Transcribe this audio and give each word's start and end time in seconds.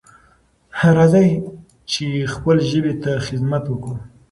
راځئ 0.95 1.29
چې 1.91 2.05
خپلې 2.33 2.63
ژبې 2.71 2.93
ته 3.03 3.11
خدمت 3.25 3.63
وکړو. 3.67 3.95